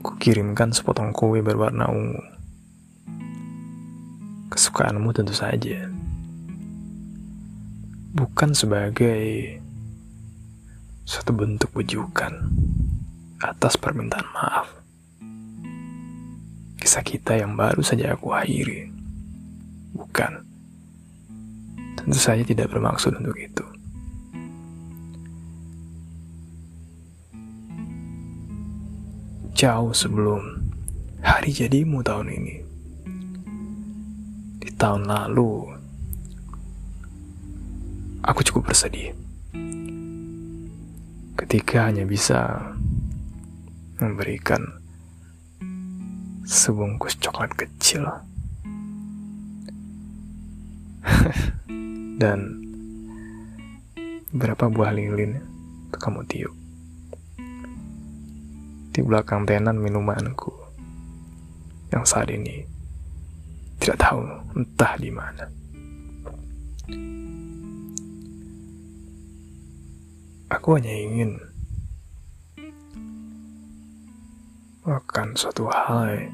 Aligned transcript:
kirimkan 0.00 0.72
sepotong 0.72 1.12
kue 1.12 1.40
berwarna 1.40 1.88
ungu. 1.88 2.20
Kesukaanmu 4.52 5.12
tentu 5.16 5.32
saja. 5.32 5.88
Bukan 8.12 8.52
sebagai 8.52 9.56
suatu 11.08 11.32
bentuk 11.32 11.72
bujukan 11.72 12.32
atas 13.40 13.80
permintaan 13.80 14.28
maaf. 14.36 14.68
Kisah 16.80 17.04
kita 17.04 17.36
yang 17.36 17.56
baru 17.56 17.80
saja 17.80 18.12
aku 18.12 18.32
akhiri. 18.36 18.92
Bukan. 19.96 20.44
Tentu 21.96 22.18
saja 22.20 22.44
tidak 22.44 22.72
bermaksud 22.72 23.16
untuk 23.16 23.36
itu. 23.36 23.79
Jauh 29.50 29.90
sebelum 29.90 30.70
hari 31.20 31.50
jadimu 31.50 32.00
tahun 32.06 32.30
ini. 32.30 32.56
Di 34.62 34.70
tahun 34.78 35.10
lalu, 35.10 35.74
aku 38.22 38.40
cukup 38.46 38.70
bersedih. 38.70 39.10
Ketika 41.34 41.90
hanya 41.90 42.06
bisa 42.06 42.70
memberikan 43.98 44.62
sebungkus 46.46 47.18
coklat 47.18 47.50
kecil. 47.58 48.06
Dan 52.20 52.60
beberapa 54.30 54.70
buah 54.70 54.94
lilin 54.94 55.42
kamu 55.90 56.22
tiup 56.30 56.59
di 59.00 59.08
belakang 59.08 59.48
tenan 59.48 59.80
minumanku 59.80 60.52
yang 61.88 62.04
saat 62.04 62.28
ini 62.28 62.60
tidak 63.80 63.96
tahu 63.96 64.20
entah 64.52 64.92
di 65.00 65.08
mana. 65.08 65.48
Aku 70.52 70.76
hanya 70.76 70.92
ingin 70.92 71.40
melakukan 74.84 75.32
suatu 75.32 75.72
hal 75.72 76.28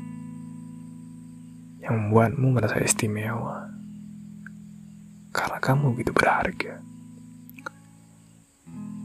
yang 1.87 1.95
membuatmu 2.11 2.51
merasa 2.51 2.83
istimewa 2.83 3.71
karena 5.31 5.63
kamu 5.63 5.95
begitu 5.95 6.11
berharga. 6.11 6.83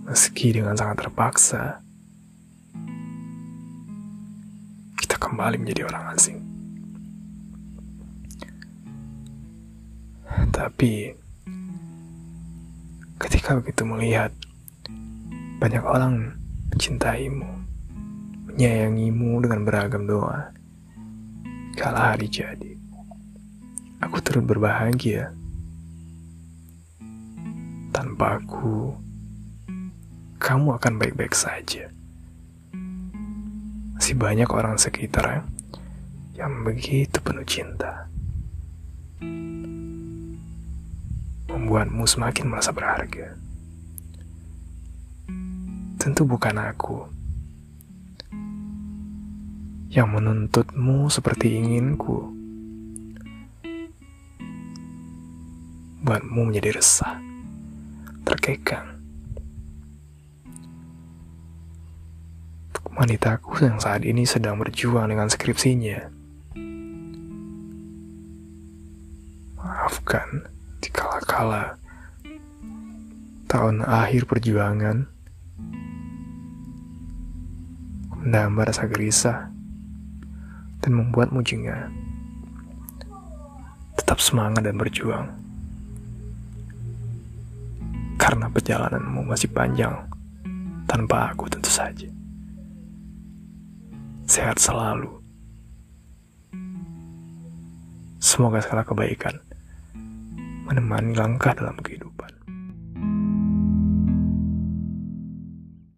Meski 0.09 0.50
dengan 0.50 0.73
sangat 0.73 1.06
terpaksa, 1.06 1.86
kembali 5.42 5.58
menjadi 5.58 5.89
orang 5.89 6.06
asing. 6.14 6.38
Tapi 10.53 11.17
ketika 13.17 13.58
begitu 13.58 13.81
melihat 13.81 14.30
banyak 15.58 15.81
orang 15.81 16.38
mencintaimu, 16.69 17.50
menyayangimu 18.53 19.42
dengan 19.42 19.66
beragam 19.66 20.06
doa, 20.06 20.53
kala 21.73 22.14
hari 22.14 22.30
jadi, 22.30 22.78
aku 23.97 24.22
turut 24.22 24.45
berbahagia. 24.45 25.34
Tanpa 27.89 28.38
aku, 28.38 28.94
kamu 30.38 30.78
akan 30.78 31.02
baik-baik 31.02 31.34
saja 31.34 31.89
masih 34.01 34.17
banyak 34.17 34.50
orang 34.50 34.81
sekitar 34.81 35.22
ya, 35.29 35.39
yang 36.41 36.66
begitu 36.66 37.22
penuh 37.22 37.45
cinta. 37.45 38.09
Membuatmu 41.45 42.09
semakin 42.09 42.50
merasa 42.50 42.73
berharga. 42.73 43.38
Tentu 46.01 46.25
bukan 46.25 46.57
aku 46.57 47.13
yang 49.94 50.09
menuntutmu 50.09 51.06
seperti 51.06 51.62
inginku. 51.62 52.25
Buatmu 56.01 56.50
menjadi 56.50 56.73
resah, 56.73 57.22
terkekang, 58.25 59.00
wanitaku 62.91 63.63
yang 63.63 63.79
saat 63.79 64.03
ini 64.03 64.28
sedang 64.28 64.59
berjuang 64.59 65.07
dengan 65.07 65.31
skripsinya. 65.31 66.12
Maafkan 69.56 70.52
dikala-kala 70.84 71.80
tahun 73.47 73.88
akhir 73.88 74.28
perjuangan 74.28 75.07
menambah 78.22 78.63
rasa 78.68 78.84
gelisah 78.91 79.47
dan 80.84 80.91
membuatmu 80.91 81.40
jengah. 81.47 81.88
Tetap 83.96 84.19
semangat 84.19 84.68
dan 84.68 84.75
berjuang. 84.75 85.31
Karena 88.19 88.51
perjalananmu 88.51 89.25
masih 89.25 89.50
panjang 89.50 89.96
tanpa 90.85 91.31
aku 91.31 91.47
tentu 91.47 91.72
saja 91.72 92.11
sehat 94.31 94.64
selalu. 94.64 95.12
Semoga 98.24 98.64
segala 98.64 98.88
kebaikan 98.88 99.36
menemani 100.64 101.12
langkah 101.19 101.52
dalam 101.52 101.75
kehidupan. 101.84 102.11